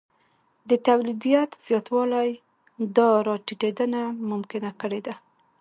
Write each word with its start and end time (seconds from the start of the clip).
د 0.69 0.71
تولیدیت 0.87 1.51
زیاتوالی 1.65 2.29
دا 2.97 3.09
راټیټېدنه 3.27 4.01
ممکنه 4.29 4.69
کړې 4.81 4.99
ده 5.07 5.13